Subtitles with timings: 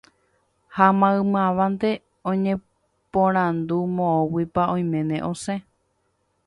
[0.75, 1.89] ha maymávante
[2.31, 5.57] oñeporandu moõguipa oiméne osẽ